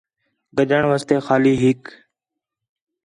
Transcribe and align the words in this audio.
گڈھݨ 0.57 0.83
واسطے 0.91 1.15
خالی 1.25 1.53
ہِک 1.61 1.81